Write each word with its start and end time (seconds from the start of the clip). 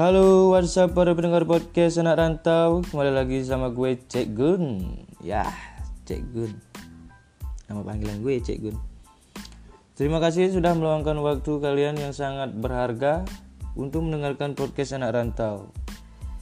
Halo, 0.00 0.48
what's 0.48 0.80
up 0.80 0.96
para 0.96 1.12
pendengar 1.12 1.44
podcast 1.44 2.00
anak 2.00 2.16
rantau? 2.16 2.80
Kembali 2.88 3.12
lagi 3.12 3.44
sama 3.44 3.68
gue 3.68 4.00
Cek 4.00 4.32
Gun. 4.32 4.96
Ya, 5.20 5.44
Cek 6.08 6.24
Gun. 6.32 6.56
Nama 7.68 7.84
panggilan 7.84 8.24
gue 8.24 8.40
Cek 8.40 8.64
Gun. 8.64 8.80
Terima 10.00 10.16
kasih 10.16 10.56
sudah 10.56 10.72
meluangkan 10.72 11.20
waktu 11.20 11.52
kalian 11.60 12.00
yang 12.00 12.16
sangat 12.16 12.48
berharga 12.56 13.28
Untuk 13.76 14.08
mendengarkan 14.08 14.56
podcast 14.56 14.96
anak 14.96 15.20
rantau. 15.20 15.68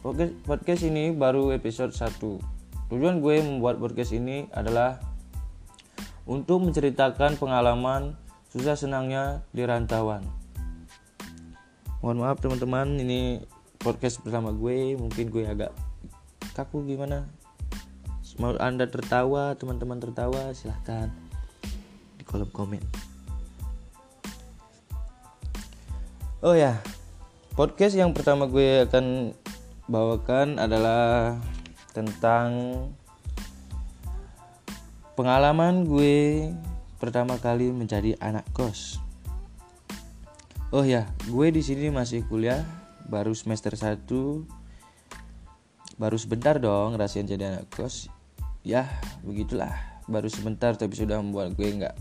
Podcast, 0.06 0.38
podcast 0.46 0.86
ini 0.86 1.11
baru 1.11 1.50
episode 1.50 1.90
1 1.90 2.14
Tujuan 2.95 3.18
gue 3.18 3.43
membuat 3.43 3.82
podcast 3.82 4.14
ini 4.14 4.46
adalah 4.54 5.02
Untuk 6.30 6.62
menceritakan 6.62 7.34
pengalaman 7.43 8.15
susah 8.54 8.79
senangnya 8.79 9.43
di 9.51 9.66
rantauan. 9.66 10.23
Mohon 11.98 12.18
maaf 12.23 12.38
teman-teman 12.38 12.95
ini 13.02 13.43
podcast 13.78 14.20
bersama 14.23 14.50
gue 14.50 14.98
mungkin 14.98 15.30
gue 15.30 15.46
agak 15.46 15.73
kaku 16.52 16.84
gimana? 16.87 17.27
Mau 18.38 18.54
anda 18.62 18.87
tertawa 18.87 19.59
teman-teman 19.59 19.98
tertawa 19.98 20.54
silahkan 20.54 21.10
di 22.14 22.23
kolom 22.23 22.51
komen. 22.54 22.82
Oh 26.42 26.54
ya 26.54 26.78
podcast 27.59 27.98
yang 27.98 28.14
pertama 28.14 28.46
gue 28.46 28.87
akan 28.87 29.34
bawakan 29.90 30.62
adalah 30.62 31.34
tentang 31.90 32.79
pengalaman 35.18 35.82
gue 35.82 36.54
pertama 37.02 37.34
kali 37.42 37.74
menjadi 37.74 38.15
anak 38.23 38.46
kos. 38.54 39.02
Oh 40.71 40.87
ya, 40.87 41.10
gue 41.26 41.51
di 41.51 41.59
sini 41.59 41.90
masih 41.90 42.23
kuliah, 42.30 42.62
baru 43.09 43.32
semester 43.32 43.73
1. 43.73 44.04
Baru 45.98 46.16
sebentar 46.20 46.60
dong 46.60 46.95
ngerasain 46.95 47.26
jadi 47.26 47.56
anak 47.56 47.73
kos. 47.73 48.12
Ya, 48.62 48.87
begitulah. 49.24 49.73
Baru 50.06 50.28
sebentar 50.28 50.76
tapi 50.76 50.95
sudah 50.95 51.18
membuat 51.18 51.56
gue 51.56 51.66
nggak 51.66 51.96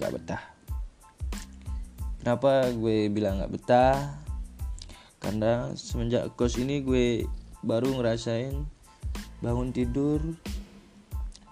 nggak 0.00 0.12
betah. 0.16 0.42
Kenapa 2.24 2.72
gue 2.72 3.12
bilang 3.12 3.38
nggak 3.38 3.52
betah? 3.52 4.18
Karena 5.20 5.70
semenjak 5.76 6.32
kos 6.34 6.58
ini 6.58 6.82
gue 6.82 7.28
baru 7.62 7.94
ngerasain 8.00 8.56
bangun 9.44 9.70
tidur, 9.70 10.18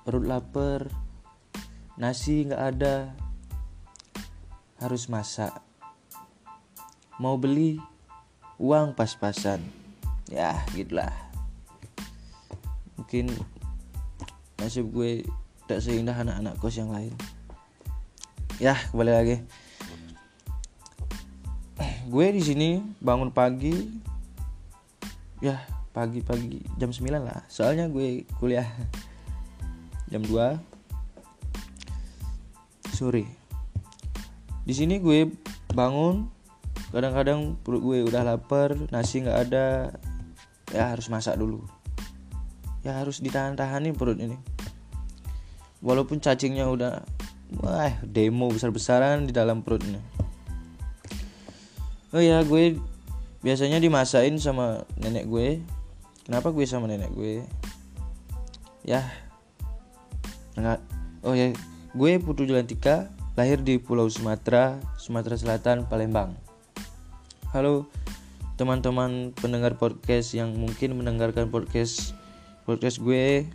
perut 0.09 0.25
lapar, 0.25 0.89
nasi 2.01 2.49
nggak 2.49 2.63
ada, 2.75 3.13
harus 4.81 5.07
masak 5.13 5.65
mau 7.23 7.39
beli 7.39 7.79
uang 8.59 8.95
pas-pasan. 8.95 9.61
Ya 10.31 10.63
gitulah. 10.73 11.13
Mungkin 12.99 13.31
nasib 14.59 14.89
gue 14.95 15.27
tak 15.69 15.81
seindah 15.85 16.17
anak-anak 16.17 16.57
kos 16.61 16.77
yang 16.79 16.91
lain. 16.93 17.15
Ya 18.63 18.79
kembali 18.91 19.13
lagi. 19.13 19.37
Gue 22.09 22.27
di 22.31 22.43
sini 22.45 22.83
bangun 23.03 23.35
pagi. 23.35 23.75
Ya 25.43 25.61
pagi-pagi 25.95 26.65
jam 26.81 26.91
9 26.91 27.23
lah. 27.23 27.47
Soalnya 27.47 27.87
gue 27.87 28.27
kuliah 28.43 28.67
jam 30.11 30.23
2 30.27 30.59
sore. 32.95 33.27
Di 34.65 34.73
sini 34.73 34.99
gue 35.03 35.29
bangun 35.75 36.34
kadang-kadang 36.95 37.59
perut 37.59 37.83
gue 37.83 37.99
udah 38.07 38.23
lapar 38.23 38.79
nasi 38.95 39.27
nggak 39.27 39.39
ada 39.51 39.91
ya 40.71 40.95
harus 40.95 41.11
masak 41.11 41.35
dulu. 41.35 41.67
Ya 42.87 43.03
harus 43.03 43.19
ditahan-tahanin 43.19 43.99
perut 43.99 44.15
ini. 44.23 44.39
Walaupun 45.83 46.23
cacingnya 46.23 46.71
udah 46.71 47.03
wah 47.59 47.93
demo 48.07 48.47
besar-besaran 48.47 49.27
di 49.27 49.35
dalam 49.35 49.67
perutnya. 49.67 49.99
Oh 52.15 52.23
ya 52.23 52.47
gue 52.47 52.79
biasanya 53.43 53.83
dimasain 53.83 54.39
sama 54.39 54.87
nenek 54.95 55.27
gue. 55.27 55.59
Kenapa 56.23 56.55
gue 56.55 56.63
sama 56.63 56.87
nenek 56.87 57.11
gue? 57.11 57.43
Ya 58.87 59.03
enggak 60.55 60.79
oh 61.27 61.35
ya 61.35 61.51
gue 61.97 62.11
Putu 62.23 62.47
Jalantika 62.47 63.11
lahir 63.35 63.59
di 63.59 63.83
Pulau 63.83 64.07
Sumatera 64.07 64.79
Sumatera 64.95 65.35
Selatan 65.35 65.91
Palembang 65.91 66.44
Halo 67.55 67.87
teman-teman 68.59 69.31
pendengar 69.31 69.79
podcast 69.79 70.35
yang 70.35 70.59
mungkin 70.59 70.99
mendengarkan 70.99 71.55
podcast 71.55 72.11
podcast 72.67 72.99
gue. 72.99 73.47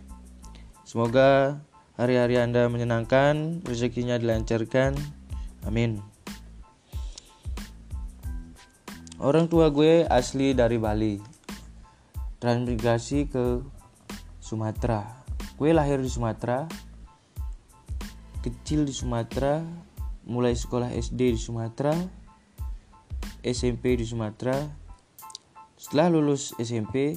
Semoga 0.88 1.60
hari-hari 2.00 2.40
Anda 2.40 2.64
menyenangkan, 2.72 3.60
rezekinya 3.60 4.16
dilancarkan. 4.16 4.96
Amin. 5.68 6.00
Orang 9.20 9.52
tua 9.52 9.68
gue 9.68 10.08
asli 10.08 10.56
dari 10.56 10.80
Bali. 10.80 11.20
Transmigrasi 12.40 13.28
ke 13.28 13.60
Sumatera. 14.40 15.28
Gue 15.60 15.76
lahir 15.76 16.00
di 16.00 16.08
Sumatera. 16.08 16.64
Kecil 18.40 18.88
di 18.88 18.96
Sumatera, 18.96 19.60
mulai 20.24 20.56
sekolah 20.56 20.88
SD 20.88 21.36
di 21.36 21.40
Sumatera, 21.40 21.92
SMP 23.40 23.96
di 23.96 24.04
Sumatera. 24.04 24.56
Setelah 25.76 26.12
lulus 26.12 26.52
SMP 26.60 27.16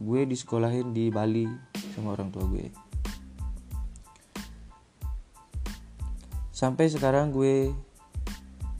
gue 0.00 0.20
disekolahin 0.24 0.92
di 0.92 1.08
Bali 1.08 1.48
sama 1.96 2.16
orang 2.16 2.32
tua 2.32 2.44
gue. 2.48 2.68
Sampai 6.52 6.92
sekarang 6.92 7.32
gue 7.32 7.72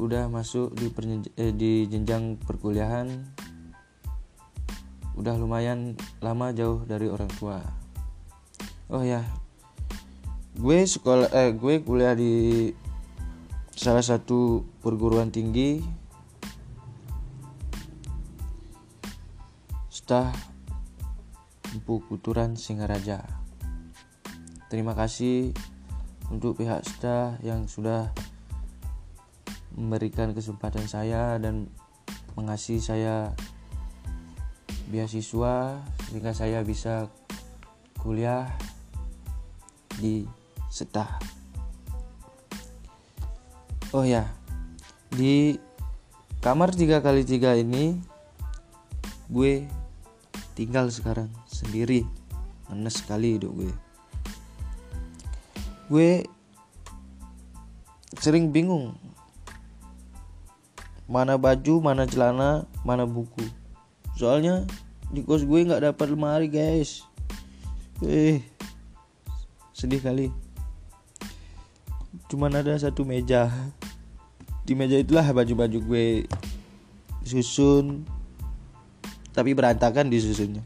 udah 0.00 0.28
masuk 0.28 0.72
di, 0.76 0.92
eh, 1.40 1.52
di 1.52 1.88
jenjang 1.88 2.36
perkuliahan. 2.40 3.08
Udah 5.16 5.36
lumayan 5.36 5.96
lama 6.20 6.52
jauh 6.52 6.84
dari 6.84 7.08
orang 7.08 7.32
tua. 7.36 7.60
Oh 8.92 9.04
ya 9.04 9.22
gue 10.60 10.78
sekolah 10.82 11.30
eh 11.30 11.54
gue 11.56 11.80
kuliah 11.80 12.12
di 12.12 12.68
salah 13.72 14.02
satu 14.02 14.66
perguruan 14.84 15.30
tinggi 15.30 15.80
Stah 20.10 20.34
Empu 21.70 22.02
Kuturan 22.02 22.58
Singaraja. 22.58 23.22
Terima 24.66 24.90
kasih 24.98 25.54
untuk 26.34 26.58
pihak 26.58 26.82
Stah 26.82 27.38
yang 27.46 27.70
sudah 27.70 28.10
memberikan 29.78 30.34
kesempatan 30.34 30.90
saya 30.90 31.38
dan 31.38 31.70
mengasih 32.34 32.82
saya 32.82 33.38
beasiswa 34.90 35.78
sehingga 36.10 36.34
saya 36.34 36.66
bisa 36.66 37.06
kuliah 38.02 38.50
di 40.02 40.26
Stah. 40.74 41.22
Oh 43.94 44.02
ya, 44.02 44.26
di 45.14 45.54
kamar 46.42 46.74
3 46.74 46.98
kali 46.98 47.22
3 47.22 47.62
ini 47.62 47.94
gue 49.30 49.78
tinggal 50.60 50.92
sekarang 50.92 51.32
sendiri. 51.48 52.04
Ngenes 52.68 53.00
sekali 53.00 53.40
hidup 53.40 53.56
gue. 53.56 53.72
Gue 55.88 56.10
sering 58.20 58.52
bingung. 58.52 58.92
Mana 61.08 61.40
baju 61.40 61.80
mana 61.80 62.04
celana 62.04 62.68
mana 62.84 63.08
buku. 63.08 63.40
Soalnya 64.20 64.68
di 65.08 65.24
kos 65.24 65.48
gue 65.48 65.64
nggak 65.64 65.96
dapat 65.96 66.12
lemari 66.12 66.52
guys. 66.52 67.08
Eh 68.04 68.44
sedih 69.72 70.04
kali. 70.04 70.28
Cuman 72.28 72.52
ada 72.52 72.76
satu 72.76 73.08
meja. 73.08 73.48
Di 74.68 74.76
meja 74.76 75.00
itulah 75.00 75.24
baju-baju 75.24 75.78
gue 75.80 76.06
susun 77.24 78.04
tapi 79.40 79.56
berantakan 79.56 80.12
di 80.12 80.20
susunya. 80.20 80.60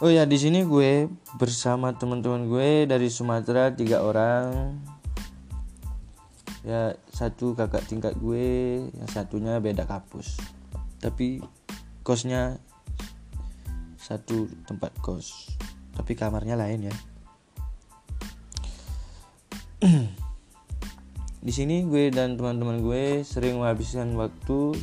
Oh 0.00 0.08
ya 0.08 0.24
di 0.24 0.40
sini 0.40 0.64
gue 0.64 1.12
bersama 1.36 1.92
teman-teman 1.92 2.48
gue 2.48 2.88
dari 2.88 3.12
Sumatera 3.12 3.68
tiga 3.76 4.00
orang. 4.00 4.72
Ya 6.64 6.96
satu 7.12 7.52
kakak 7.52 7.84
tingkat 7.84 8.16
gue 8.16 8.80
yang 8.88 9.08
satunya 9.12 9.60
beda 9.60 9.84
kampus. 9.84 10.40
Tapi 11.04 11.44
kosnya 12.00 12.56
satu 14.00 14.48
tempat 14.64 14.96
kos 15.04 15.52
tapi 15.92 16.16
kamarnya 16.16 16.56
lain 16.56 16.88
ya. 16.88 16.96
Di 21.44 21.52
sini 21.52 21.84
gue 21.84 22.08
dan 22.08 22.40
teman-teman 22.40 22.80
gue 22.80 23.20
sering 23.20 23.60
menghabiskan 23.60 24.16
waktu 24.16 24.80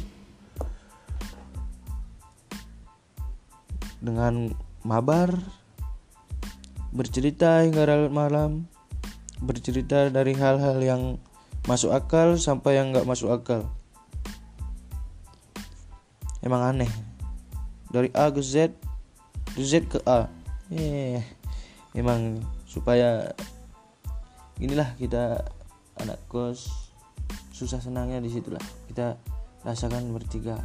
dengan 4.07 4.55
mabar 4.87 5.35
bercerita 6.95 7.67
hingga 7.67 7.83
larut 7.83 8.13
malam 8.15 8.71
bercerita 9.43 10.07
dari 10.07 10.31
hal-hal 10.33 10.79
yang 10.79 11.01
masuk 11.67 11.91
akal 11.91 12.39
sampai 12.39 12.79
yang 12.79 12.95
nggak 12.95 13.05
masuk 13.05 13.29
akal. 13.29 13.67
Emang 16.39 16.63
aneh. 16.63 16.89
Dari 17.91 18.07
A 18.15 18.31
ke 18.31 18.39
Z 18.39 18.71
dari 19.53 19.65
Z 19.67 19.91
ke 19.91 19.99
A. 20.07 20.31
Eh 20.71 21.21
emang 21.91 22.39
supaya 22.63 23.35
inilah 24.61 24.93
kita 24.95 25.43
anak 25.97 26.21
kos 26.29 26.69
susah 27.49 27.81
senangnya 27.81 28.21
di 28.21 28.29
situlah 28.29 28.61
kita 28.85 29.17
rasakan 29.65 30.13
bertiga 30.13 30.61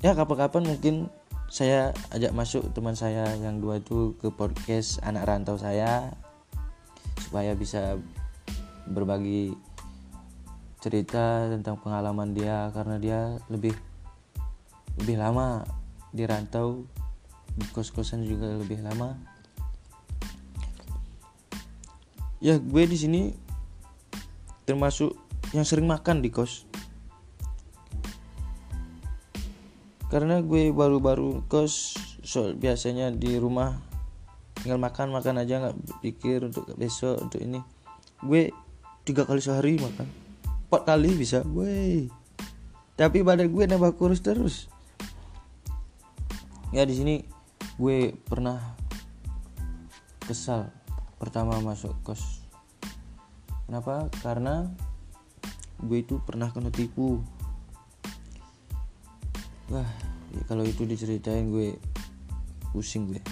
ya 0.00 0.16
kapan-kapan 0.16 0.64
mungkin 0.64 1.12
saya 1.52 1.92
ajak 2.14 2.32
masuk 2.32 2.72
teman 2.72 2.96
saya 2.96 3.36
yang 3.36 3.60
dua 3.60 3.84
itu 3.84 4.16
ke 4.16 4.32
podcast 4.32 5.02
anak 5.04 5.28
rantau 5.28 5.60
saya 5.60 6.14
supaya 7.20 7.52
bisa 7.52 8.00
berbagi 8.88 9.52
cerita 10.80 11.52
tentang 11.52 11.76
pengalaman 11.84 12.32
dia 12.32 12.72
karena 12.72 12.96
dia 12.96 13.20
lebih 13.52 13.76
lebih 14.96 15.20
lama 15.20 15.68
di 16.10 16.24
rantau 16.24 16.88
di 17.52 17.66
kos-kosan 17.76 18.24
juga 18.24 18.56
lebih 18.56 18.80
lama. 18.80 19.20
Ya 22.40 22.56
gue 22.56 22.84
di 22.88 22.96
sini 22.96 23.22
termasuk 24.64 25.12
yang 25.52 25.68
sering 25.68 25.84
makan 25.84 26.24
di 26.24 26.32
kos 26.32 26.69
karena 30.10 30.42
gue 30.42 30.74
baru-baru 30.74 31.46
kos 31.46 31.94
so, 32.26 32.50
biasanya 32.50 33.14
di 33.14 33.38
rumah 33.38 33.78
tinggal 34.58 34.82
makan 34.82 35.14
makan 35.14 35.40
aja 35.40 35.62
nggak 35.62 36.02
pikir 36.02 36.50
untuk 36.50 36.66
besok 36.74 37.22
untuk 37.22 37.38
ini. 37.38 37.62
Gue 38.20 38.50
tiga 39.06 39.24
kali 39.24 39.38
sehari 39.38 39.78
makan. 39.78 40.04
Empat 40.68 40.82
kali 40.82 41.14
bisa 41.14 41.46
gue 41.46 42.10
tapi 42.98 43.24
badan 43.24 43.48
gue 43.48 43.64
nambah 43.64 43.96
kurus 43.96 44.20
terus. 44.20 44.68
Ya 46.74 46.84
di 46.84 46.92
sini 46.92 47.24
gue 47.80 48.12
pernah 48.28 48.76
kesal 50.26 50.68
pertama 51.16 51.56
masuk 51.64 51.96
kos. 52.04 52.44
Kenapa? 53.64 54.10
Karena 54.20 54.68
gue 55.80 56.04
itu 56.04 56.20
pernah 56.20 56.52
kena 56.52 56.68
tipu 56.68 57.24
wah 59.70 59.86
ya 60.34 60.42
kalau 60.50 60.66
itu 60.66 60.82
diceritain 60.84 61.50
gue 61.50 61.78
pusing 62.74 63.10
gue. 63.10 63.22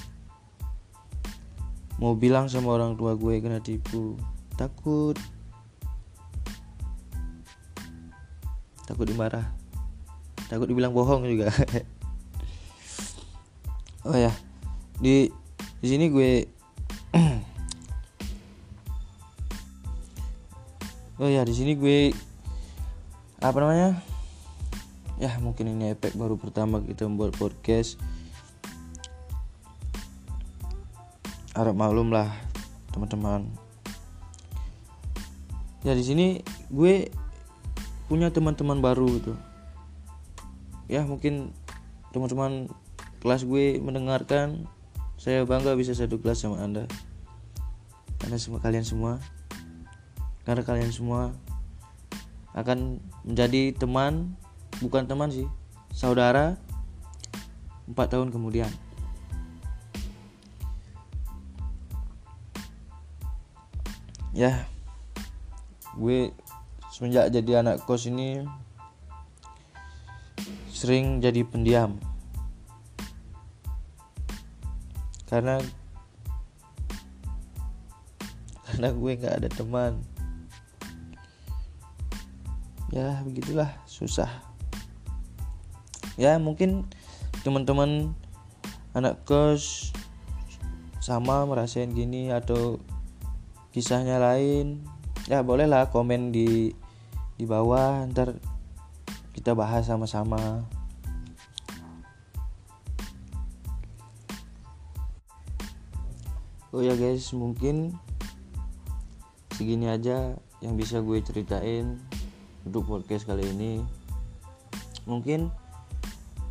Mau 1.98 2.14
bilang 2.14 2.46
sama 2.46 2.78
orang 2.78 2.94
tua 2.94 3.18
gue 3.18 3.42
kena 3.42 3.58
tipu 3.58 4.14
takut. 4.54 5.18
Takut 8.86 9.04
dimarah. 9.04 9.44
Takut 10.48 10.70
dibilang 10.70 10.94
bohong 10.94 11.26
juga. 11.26 11.50
Oh 14.08 14.16
ya 14.16 14.32
di 15.04 15.28
di 15.84 15.86
sini 15.86 16.08
gue 16.08 16.48
oh 21.20 21.28
ya 21.28 21.44
di 21.44 21.52
sini 21.52 21.76
gue 21.76 22.16
apa 23.38 23.54
namanya 23.60 24.00
ya 25.18 25.34
mungkin 25.42 25.74
ini 25.74 25.98
efek 25.98 26.14
baru 26.14 26.38
pertama 26.38 26.78
kita 26.78 27.06
membuat 27.10 27.34
podcast. 27.34 27.98
Harap 31.58 31.74
maklum 31.74 32.14
lah 32.14 32.30
teman-teman. 32.94 33.50
Ya 35.82 35.94
di 35.98 36.06
sini 36.06 36.46
gue 36.70 37.10
punya 38.06 38.30
teman-teman 38.30 38.78
baru 38.78 39.10
gitu. 39.18 39.34
Ya 40.86 41.02
mungkin 41.02 41.50
teman-teman 42.14 42.70
kelas 43.18 43.42
gue 43.42 43.82
mendengarkan 43.82 44.70
saya 45.18 45.42
bangga 45.42 45.74
bisa 45.74 45.98
satu 45.98 46.22
kelas 46.22 46.46
sama 46.46 46.62
anda. 46.62 46.86
Anda 48.22 48.38
semua 48.38 48.62
kalian 48.62 48.86
semua. 48.86 49.18
Karena 50.46 50.62
kalian 50.62 50.94
semua 50.94 51.34
akan 52.54 53.02
menjadi 53.26 53.74
teman 53.74 54.38
bukan 54.78 55.06
teman 55.06 55.30
sih. 55.30 55.46
Saudara 55.90 56.54
empat 57.88 58.14
tahun 58.14 58.30
kemudian. 58.30 58.70
Ya 64.36 64.68
gue 65.98 66.30
semenjak 66.94 67.34
jadi 67.34 67.64
anak 67.64 67.82
kos 67.82 68.06
ini 68.06 68.46
sering 70.70 71.18
jadi 71.18 71.42
pendiam. 71.42 71.98
Karena 75.26 75.58
karena 78.68 78.88
gue 78.94 79.12
nggak 79.18 79.36
ada 79.42 79.48
teman. 79.50 79.98
Ya 82.94 83.20
begitulah. 83.26 83.74
Susah 83.90 84.30
ya 86.18 86.34
mungkin 86.42 86.84
teman-teman 87.46 88.12
anak 88.92 89.22
kos 89.22 89.94
sama 90.98 91.46
merasain 91.46 91.94
gini 91.94 92.34
atau 92.34 92.82
kisahnya 93.70 94.18
lain 94.18 94.82
ya 95.30 95.46
bolehlah 95.46 95.86
komen 95.94 96.34
di 96.34 96.74
di 97.38 97.44
bawah 97.46 98.02
ntar 98.10 98.34
kita 99.38 99.54
bahas 99.54 99.86
sama-sama. 99.86 100.66
Oh 106.74 106.82
ya 106.82 106.98
guys 106.98 107.30
mungkin 107.30 107.94
segini 109.54 109.86
aja 109.86 110.34
yang 110.58 110.74
bisa 110.74 110.98
gue 110.98 111.22
ceritain 111.22 112.02
untuk 112.66 112.82
podcast 112.90 113.30
kali 113.30 113.46
ini. 113.46 113.86
Mungkin 115.06 115.54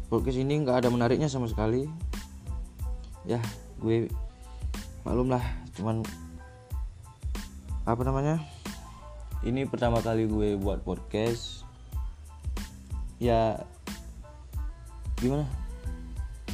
podcast 0.08 0.40
ini 0.40 0.64
nggak 0.64 0.84
ada 0.84 0.90
menariknya 0.90 1.28
sama 1.28 1.52
sekali. 1.52 1.84
Ya 3.28 3.44
gue 3.84 4.08
maklum 5.04 5.28
lah 5.28 5.44
cuman 5.76 6.04
apa 7.84 8.02
namanya? 8.08 8.40
Ini 9.44 9.68
pertama 9.68 10.00
kali 10.00 10.28
gue 10.28 10.56
buat 10.56 10.80
podcast. 10.84 11.68
Ya 13.20 13.68
gimana? 15.20 15.44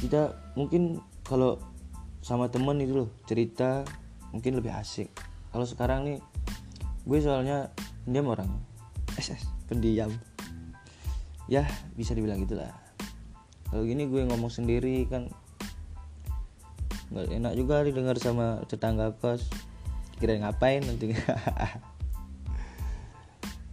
Kita 0.02 0.34
mungkin 0.58 0.98
kalau 1.22 1.62
sama 2.26 2.50
temen 2.50 2.82
itu 2.82 3.06
loh 3.06 3.10
cerita 3.22 3.86
mungkin 4.34 4.58
lebih 4.58 4.74
asik. 4.74 5.14
Kalau 5.54 5.62
sekarang 5.62 6.10
nih 6.10 6.18
gue 7.06 7.18
soalnya 7.22 7.70
diam 8.02 8.26
orang 8.26 8.50
SS 9.22 9.46
pendiam. 9.70 10.10
Ya 11.46 11.68
bisa 11.94 12.16
dibilang 12.18 12.42
gitulah 12.42 12.83
kalau 13.74 13.90
gini 13.90 14.06
gue 14.06 14.22
ngomong 14.30 14.54
sendiri 14.54 15.02
kan 15.10 15.26
nggak 17.10 17.26
enak 17.26 17.58
juga 17.58 17.82
didengar 17.82 18.14
sama 18.22 18.62
tetangga 18.70 19.10
kos. 19.18 19.50
Kira 20.22 20.38
ngapain 20.38 20.86
nanti? 20.86 21.10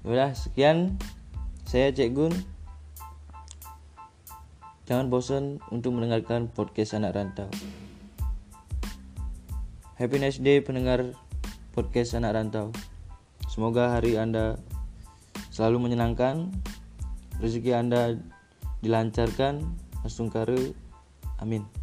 Udah 0.09 0.33
sekian. 0.33 0.97
Saya 1.69 1.93
Cek 1.93 2.17
Gun. 2.17 2.33
Jangan 4.89 5.13
bosan 5.13 5.61
untuk 5.69 5.93
mendengarkan 5.93 6.49
podcast 6.49 6.97
anak 6.97 7.21
rantau. 7.21 7.53
Happy 10.01 10.17
nice 10.17 10.41
day 10.41 10.65
pendengar 10.65 11.13
podcast 11.77 12.17
anak 12.17 12.41
rantau. 12.41 12.73
Semoga 13.53 13.93
hari 13.93 14.17
anda 14.17 14.57
selalu 15.53 15.93
menyenangkan 15.93 16.49
rezeki 17.37 17.77
anda 17.77 18.17
dilancarkan 18.81 19.77
Astungkaru. 20.05 20.73
Amin. 21.41 21.80